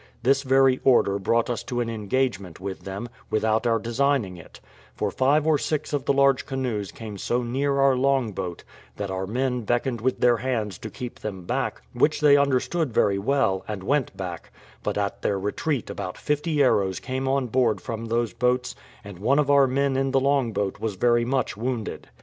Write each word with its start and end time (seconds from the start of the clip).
This 0.23 0.41
very 0.41 0.79
order 0.83 1.19
brought 1.19 1.47
us 1.47 1.61
to 1.65 1.79
an 1.79 1.87
engagement 1.87 2.59
with 2.59 2.85
them, 2.85 3.07
without 3.29 3.67
our 3.67 3.77
designing 3.77 4.35
it; 4.35 4.59
for 4.95 5.11
five 5.11 5.45
or 5.45 5.59
six 5.59 5.93
of 5.93 6.05
the 6.05 6.11
large 6.13 6.47
canoes 6.47 6.91
came 6.91 7.19
so 7.19 7.43
near 7.43 7.79
our 7.79 7.95
long 7.95 8.31
boat, 8.31 8.63
that 8.95 9.11
our 9.11 9.27
men 9.27 9.61
beckoned 9.61 10.01
with 10.01 10.19
their 10.19 10.37
hands 10.37 10.79
to 10.79 10.89
keep 10.89 11.19
them 11.19 11.43
back, 11.45 11.83
which 11.93 12.19
they 12.19 12.35
understood 12.35 12.91
very 12.91 13.19
well, 13.19 13.63
and 13.67 13.83
went 13.83 14.17
back: 14.17 14.51
but 14.81 14.97
at 14.97 15.21
their 15.21 15.37
retreat 15.39 15.87
about 15.91 16.17
fifty 16.17 16.63
arrows 16.63 16.99
came 16.99 17.27
on 17.27 17.45
board 17.45 17.77
us 17.77 17.83
from 17.85 18.05
those 18.05 18.33
boats, 18.33 18.73
and 19.03 19.19
one 19.19 19.37
of 19.37 19.51
our 19.51 19.67
men 19.67 19.95
in 19.95 20.09
the 20.09 20.19
long 20.19 20.51
boat 20.51 20.79
was 20.79 20.95
very 20.95 21.25
much 21.25 21.55
wounded. 21.55 22.09